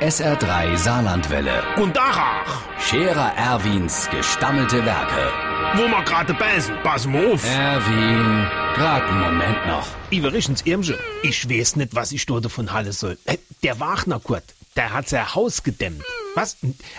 SR3 0.00 0.76
Saarlandwelle. 0.76 1.62
Und 1.76 1.96
Dachach, 1.96 2.62
Scherer 2.78 3.32
Erwins 3.36 4.08
gestammelte 4.10 4.84
Werke. 4.84 5.32
wo 5.74 5.88
wir 5.88 6.02
gerade 6.04 6.34
beißen, 6.34 6.74
pass 6.82 7.06
mal 7.06 7.32
auf. 7.32 7.42
Erwin, 7.44 8.46
grad 8.74 9.02
einen 9.04 9.20
Moment 9.20 9.66
noch. 9.66 9.86
Iverichens 10.10 10.62
Irmsche, 10.66 10.98
ich 11.22 11.48
weiß 11.48 11.76
nicht, 11.76 11.94
was 11.94 12.12
ich 12.12 12.26
dort 12.26 12.44
davon 12.44 12.72
halle 12.72 12.92
soll. 12.92 13.16
Äh, 13.24 13.38
Der 13.62 13.80
Wagner 13.80 14.20
Kurt, 14.20 14.44
der 14.76 14.92
hat 14.92 15.08
sein 15.08 15.34
Haus 15.34 15.62
gedämmt. 15.62 16.02
Was? 16.34 16.56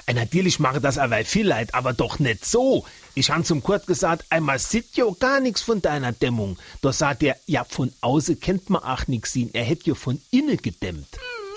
Äh, 0.08 0.14
Natürlich 0.14 0.60
mache 0.60 0.82
das 0.82 0.98
aber 0.98 1.24
viel 1.24 1.48
leid, 1.48 1.76
aber 1.76 1.94
doch 1.94 2.18
nicht 2.18 2.46
so. 2.46 2.84
Ich 3.14 3.30
han 3.32 3.46
zum 3.46 3.62
Kurt 3.64 3.86
gesagt, 3.88 4.26
einmal 4.32 4.58
sieht 4.60 4.96
jo 4.98 5.16
gar 5.20 5.40
nichts 5.40 5.62
von 5.62 5.82
deiner 5.82 6.12
Dämmung. 6.12 6.58
Da 6.82 6.92
sagt 6.92 7.22
er, 7.24 7.36
ja, 7.46 7.64
von 7.64 7.92
außen 8.02 8.40
kennt 8.40 8.70
man 8.72 8.84
auch 8.84 9.08
nix 9.08 9.34
sehen. 9.34 9.52
Er 9.54 9.64
hätt 9.64 9.84
jo 9.86 9.94
von 9.96 10.20
innen 10.32 10.58
gedämmt. 10.58 11.08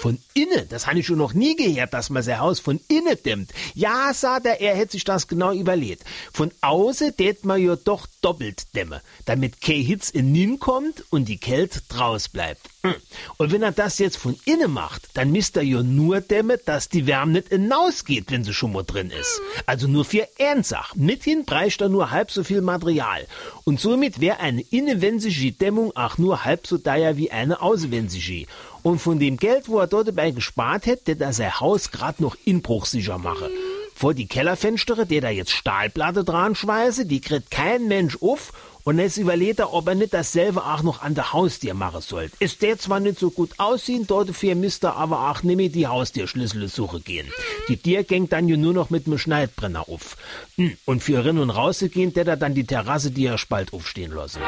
Von 0.01 0.19
innen? 0.33 0.67
Das 0.71 0.87
habe 0.87 0.99
ich 0.99 1.07
schon 1.07 1.19
noch 1.19 1.35
nie 1.35 1.57
gehört, 1.57 1.93
dass 1.93 2.09
man 2.09 2.23
sein 2.23 2.41
Haus 2.41 2.59
von 2.59 2.81
innen 2.89 3.23
dämmt. 3.23 3.53
Ja, 3.75 4.15
sagt 4.15 4.47
er, 4.47 4.59
er 4.59 4.75
hätte 4.75 4.93
sich 4.93 5.05
das 5.05 5.29
genau 5.29 5.53
überlegt. 5.53 6.05
Von 6.33 6.53
außen 6.63 7.15
tät 7.19 7.45
man 7.45 7.63
ja 7.63 7.77
doch 7.77 8.07
doppelt 8.23 8.75
dämme, 8.75 9.03
damit 9.27 9.61
kein 9.61 9.83
Hitz 9.83 10.09
in 10.09 10.33
Nin 10.33 10.59
kommt 10.59 11.05
und 11.11 11.27
die 11.29 11.37
Kälte 11.37 11.83
draus 11.91 12.31
bleibt. 12.31 12.63
Und 13.41 13.53
wenn 13.53 13.63
er 13.63 13.73
das 13.73 13.99
jetzt 13.99 14.19
von 14.19 14.39
innen 14.45 14.71
macht, 14.71 15.09
dann 15.15 15.33
misst 15.33 15.57
er 15.57 15.63
ja 15.63 15.83
nur 15.83 16.21
dämme, 16.21 16.59
dass 16.59 16.91
die 16.91 17.07
Wärme 17.07 17.33
nicht 17.33 17.49
hinausgeht, 17.49 18.31
wenn 18.31 18.45
sie 18.45 18.53
schon 18.53 18.73
mal 18.73 18.83
drin 18.83 19.11
ist. 19.11 19.41
Also 19.65 19.89
nur 19.89 20.05
für 20.05 20.29
Ernsach. 20.39 20.95
Mithin 20.95 21.47
breicht 21.47 21.81
er 21.81 21.89
nur 21.89 22.11
halb 22.11 22.31
so 22.31 22.45
viel 22.45 22.61
Material. 22.61 23.27
Und 23.65 23.81
somit 23.81 24.21
wäre 24.21 24.41
eine 24.41 24.61
innenwensige 24.61 25.53
Dämmung 25.53 25.97
auch 25.97 26.19
nur 26.19 26.45
halb 26.45 26.67
so 26.67 26.77
teuer 26.77 27.17
wie 27.17 27.31
eine 27.31 27.63
außenwensige. 27.63 28.47
Und 28.83 28.99
von 28.99 29.19
dem 29.19 29.39
Geld, 29.39 29.71
wo 29.71 29.79
er 29.79 29.87
dort 29.87 30.09
dabei 30.09 30.33
gespart 30.33 30.85
hätte, 30.85 31.17
der 31.17 31.29
er 31.29 31.33
sein 31.33 31.61
Haus 31.61 31.91
grad 31.93 32.21
noch 32.21 32.37
inbruchsicher 32.45 33.17
mache. 33.17 33.51
Vor 34.01 34.15
die 34.15 34.27
Kellerfenstere, 34.27 35.05
der 35.05 35.21
da 35.21 35.29
jetzt 35.29 35.51
Stahlplatte 35.51 36.25
dran 36.25 36.55
schweiße, 36.55 37.05
die 37.05 37.21
kriegt 37.21 37.51
kein 37.51 37.87
Mensch 37.87 38.17
auf 38.23 38.51
und 38.85 38.99
jetzt 38.99 39.19
überlegt 39.19 39.59
er, 39.59 39.75
ob 39.75 39.89
er 39.89 39.95
nicht 39.95 40.15
dasselbe 40.15 40.65
auch 40.65 40.83
noch 40.83 41.03
an 41.03 41.15
der 41.15 41.35
Haustür 41.35 41.75
machen 41.75 42.01
soll. 42.01 42.31
Es 42.41 42.57
der 42.57 42.79
zwar 42.79 42.99
nicht 42.99 43.19
so 43.19 43.31
gut 43.31 43.51
aussehen, 43.59 44.07
dort 44.07 44.31
für 44.31 44.55
Mister 44.55 44.97
aber 44.97 45.31
auch 45.31 45.43
nimmer 45.43 45.69
die 45.69 45.87
Haustürschlüssel 45.87 46.67
suche 46.69 47.01
gehen. 47.01 47.31
Die 47.69 47.77
Tür 47.77 48.03
gängt 48.03 48.33
dann 48.33 48.49
ja 48.49 48.57
nur 48.57 48.73
noch 48.73 48.89
mit 48.89 49.07
dem 49.07 49.19
Schneidbrenner 49.19 49.87
auf. 49.87 50.17
Hm, 50.57 50.79
Und 50.87 51.03
für 51.03 51.23
rein 51.23 51.37
und 51.37 51.51
raus 51.51 51.85
gehen, 51.93 52.15
der 52.15 52.25
da 52.25 52.37
dann 52.37 52.55
die 52.55 52.65
Terrasse, 52.65 53.11
die 53.11 53.27
er 53.27 53.37
spalt 53.37 53.75
aufstehen 53.75 54.13
lasse. 54.13 54.41